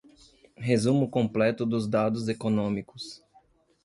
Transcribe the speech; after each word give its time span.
Resumo 0.57 1.07
completo 1.07 1.63
dos 1.63 1.87
dados 1.87 2.27
econômicos. 2.27 3.21